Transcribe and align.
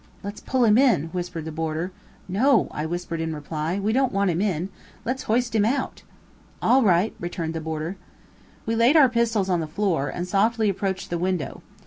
"Let's 0.23 0.41
pull 0.41 0.65
him 0.65 0.79
in," 0.79 1.09
whispered 1.13 1.45
the 1.45 1.51
boarder. 1.51 1.91
"No," 2.27 2.69
I 2.71 2.87
whispered 2.87 3.21
in 3.21 3.35
reply. 3.35 3.77
"We 3.77 3.93
don't 3.93 4.11
want 4.11 4.31
him 4.31 4.41
in. 4.41 4.69
Let's 5.05 5.21
hoist 5.29 5.53
him 5.53 5.63
out." 5.63 6.01
"All 6.59 6.81
right," 6.81 7.13
returned 7.19 7.53
the 7.53 7.61
boarder. 7.61 7.97
We 8.65 8.75
laid 8.75 8.97
our 8.97 9.09
pistols 9.09 9.47
on 9.47 9.59
the 9.59 9.67
floor, 9.67 10.09
and 10.09 10.27
softly 10.27 10.69
approached 10.69 11.11
the 11.11 11.19
window. 11.19 11.61